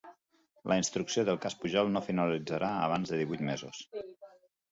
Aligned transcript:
La 0.71 0.75
instrucció 0.81 1.25
del 1.27 1.37
cas 1.43 1.57
Pujol 1.65 1.91
no 1.97 2.03
finalitzarà 2.07 2.69
abans 2.87 3.13
de 3.13 3.19
divuit 3.23 3.47
mesos 3.51 3.85